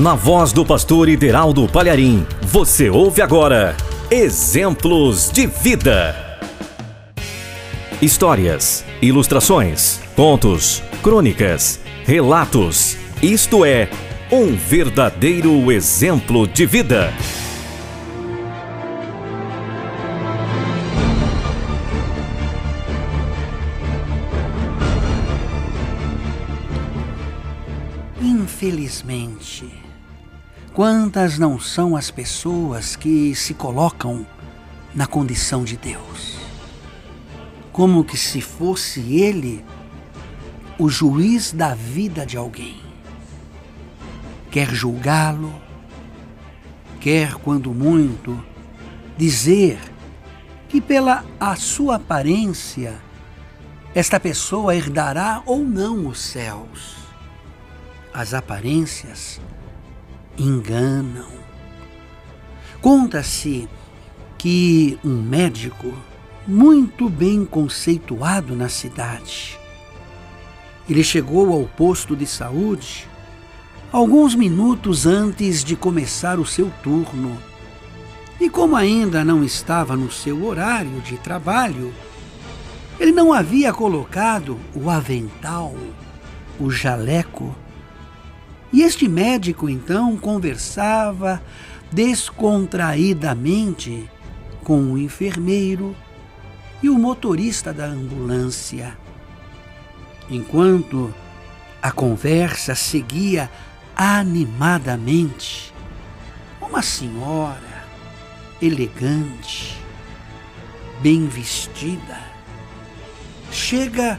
[0.00, 3.76] Na voz do pastor Ideraldo Palharim, você ouve agora
[4.10, 6.16] Exemplos de Vida.
[8.00, 12.96] Histórias, ilustrações, contos, crônicas, relatos.
[13.22, 13.90] Isto é,
[14.30, 17.12] um verdadeiro exemplo de vida.
[28.22, 29.81] Infelizmente,
[30.72, 34.26] quantas não são as pessoas que se colocam
[34.94, 36.38] na condição de Deus?
[37.72, 39.64] Como que se fosse Ele
[40.78, 42.80] o juiz da vida de alguém.
[44.50, 45.54] Quer julgá-lo,
[47.00, 48.42] quer, quando muito,
[49.16, 49.78] dizer
[50.68, 53.00] que pela a sua aparência
[53.94, 56.96] esta pessoa herdará ou não os céus
[58.12, 59.40] as aparências
[60.38, 61.28] enganam.
[62.80, 63.68] Conta-se
[64.38, 65.94] que um médico
[66.46, 69.58] muito bem conceituado na cidade,
[70.88, 73.08] ele chegou ao posto de saúde
[73.92, 77.38] alguns minutos antes de começar o seu turno.
[78.40, 81.94] E como ainda não estava no seu horário de trabalho,
[82.98, 85.74] ele não havia colocado o avental,
[86.58, 87.54] o jaleco
[88.72, 91.42] e este médico então conversava
[91.90, 94.08] descontraídamente
[94.64, 95.94] com o enfermeiro
[96.82, 98.96] e o motorista da ambulância.
[100.30, 101.12] Enquanto
[101.82, 103.50] a conversa seguia
[103.94, 105.72] animadamente,
[106.60, 107.84] uma senhora
[108.60, 109.76] elegante,
[111.00, 112.18] bem vestida,
[113.50, 114.18] chega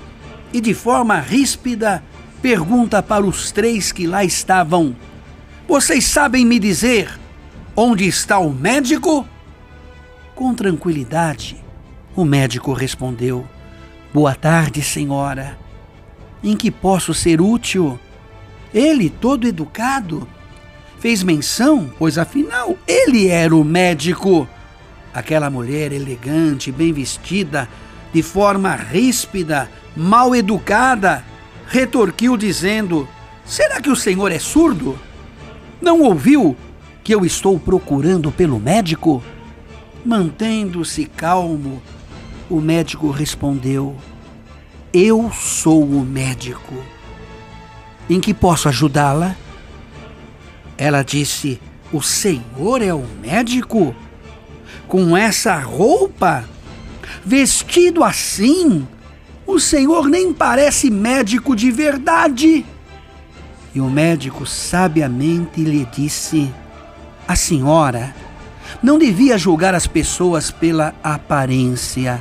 [0.52, 2.04] e de forma ríspida
[2.44, 4.94] pergunta para os três que lá estavam:
[5.66, 7.18] Vocês sabem me dizer
[7.74, 9.26] onde está o médico?
[10.36, 11.56] Com tranquilidade,
[12.14, 13.48] o médico respondeu:
[14.14, 15.58] Boa tarde, senhora.
[16.44, 17.98] Em que posso ser útil?
[18.74, 20.28] Ele, todo educado,
[21.00, 24.46] fez menção, pois afinal ele era o médico.
[25.14, 27.70] Aquela mulher elegante, bem vestida,
[28.12, 31.24] de forma ríspida, mal educada,
[31.68, 33.07] retorquiu dizendo:
[33.46, 34.97] Será que o senhor é surdo?
[35.81, 36.56] Não ouviu
[37.03, 39.22] que eu estou procurando pelo médico?
[40.06, 41.81] Mantendo-se calmo,
[42.50, 43.96] o médico respondeu:
[44.94, 46.73] Eu sou o médico.
[48.09, 49.35] Em que posso ajudá-la?
[50.78, 51.59] Ela disse:
[51.91, 53.96] O senhor é o médico?
[54.88, 56.46] Com essa roupa?
[57.25, 58.88] Vestido assim?
[59.53, 62.66] O senhor nem parece médico de verdade.
[63.72, 66.52] E o médico sabiamente lhe disse:
[67.28, 68.16] A senhora
[68.81, 72.19] não devia julgar as pessoas pela aparência.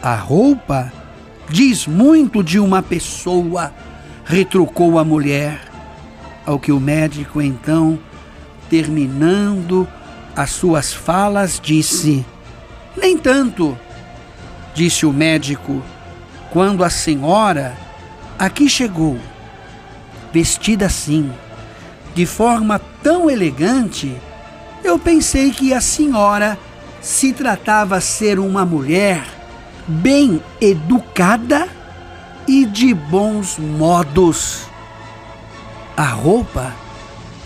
[0.00, 0.92] A roupa
[1.50, 3.74] diz muito de uma pessoa,
[4.24, 5.60] retrucou a mulher.
[6.46, 7.98] Ao que o médico, então,
[8.70, 9.88] terminando
[10.36, 12.24] as suas falas, disse:
[12.96, 13.76] Nem tanto,
[14.72, 15.82] disse o médico
[16.54, 17.76] quando a senhora
[18.38, 19.18] aqui chegou,
[20.32, 21.32] vestida assim,
[22.14, 24.16] de forma tão elegante,
[24.84, 26.56] eu pensei que a senhora
[27.02, 29.20] se tratava ser uma mulher
[29.88, 31.68] bem educada
[32.46, 34.68] e de bons modos.
[35.96, 36.72] A roupa,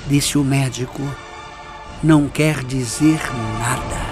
[0.07, 1.01] disse o médico,
[2.03, 3.21] não quer dizer
[3.59, 4.08] nada.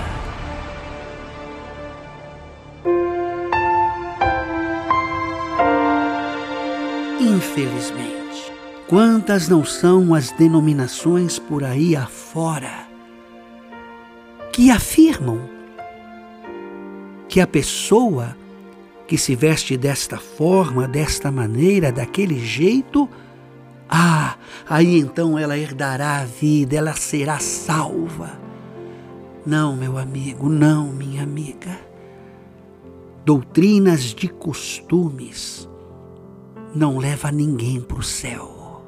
[7.46, 8.52] Infelizmente,
[8.88, 12.86] quantas não são as denominações por aí afora
[14.52, 15.48] que afirmam
[17.28, 18.36] que a pessoa
[19.06, 23.08] que se veste desta forma, desta maneira, daquele jeito,
[23.88, 24.36] ah,
[24.68, 28.38] aí então ela herdará a vida, ela será salva.
[29.46, 31.78] Não, meu amigo, não, minha amiga.
[33.24, 35.68] Doutrinas de costumes
[36.76, 38.82] não leva ninguém para o céu.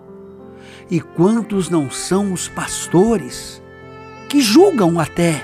[0.90, 3.62] E quantos não são os pastores
[4.29, 5.43] que julgam até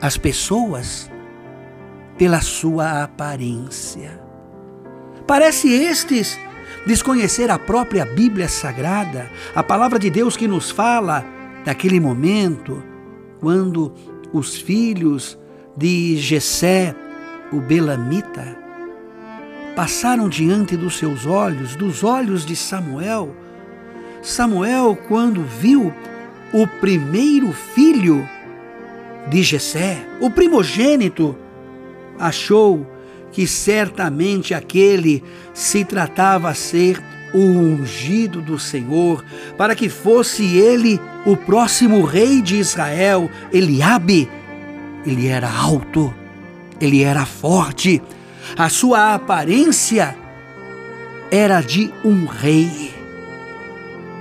[0.00, 1.10] as pessoas
[2.16, 4.20] pela sua aparência?
[5.26, 6.38] Parece estes
[6.86, 11.24] desconhecer a própria Bíblia Sagrada, a palavra de Deus que nos fala
[11.64, 12.82] daquele momento
[13.40, 13.92] quando
[14.32, 15.38] os filhos
[15.76, 16.94] de Jessé,
[17.52, 18.61] o Belamita,
[19.74, 23.34] passaram diante dos seus olhos, dos olhos de Samuel,
[24.22, 25.92] Samuel, quando viu
[26.52, 28.28] o primeiro filho
[29.28, 31.36] de Jessé, o primogênito,
[32.18, 32.86] achou
[33.32, 37.02] que certamente aquele se tratava a ser
[37.34, 39.24] o ungido do Senhor,
[39.56, 44.30] para que fosse ele o próximo rei de Israel, Eliabe.
[45.04, 46.14] Ele era alto,
[46.80, 48.00] ele era forte,
[48.56, 50.16] a sua aparência
[51.30, 52.92] era de um rei.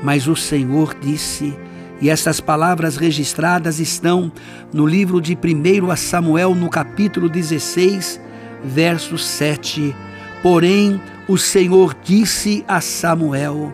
[0.03, 1.57] Mas o Senhor disse,
[2.01, 4.31] e estas palavras registradas estão
[4.73, 8.19] no livro de 1 Samuel, no capítulo 16,
[8.63, 9.95] verso 7.
[10.41, 13.71] Porém, o Senhor disse a Samuel: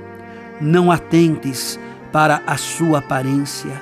[0.60, 1.80] Não atentes
[2.12, 3.82] para a sua aparência,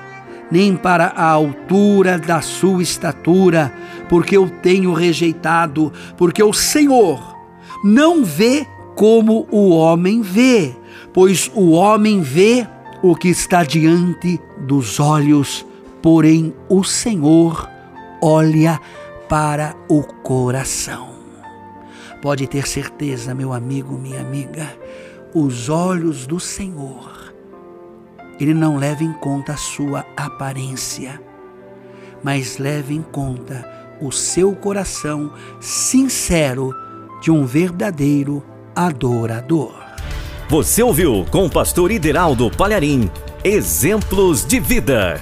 [0.51, 3.73] nem para a altura da sua estatura,
[4.07, 7.35] porque eu tenho rejeitado, porque o Senhor
[7.83, 8.65] não vê
[8.95, 10.75] como o homem vê,
[11.13, 12.67] pois o homem vê
[13.03, 15.65] o que está diante dos olhos,
[16.01, 17.69] porém o Senhor
[18.21, 18.79] olha
[19.27, 21.09] para o coração.
[22.21, 24.67] Pode ter certeza, meu amigo, minha amiga,
[25.33, 27.34] os olhos do Senhor,
[28.39, 31.21] Ele não leva em conta a sua aparência,
[32.23, 33.65] mas leva em conta
[34.01, 36.73] o seu coração sincero
[37.21, 38.43] de um verdadeiro
[38.75, 39.73] adorador.
[40.49, 43.09] Você ouviu com o pastor Ideraldo Palharim,
[43.43, 45.19] Exemplos de Vida.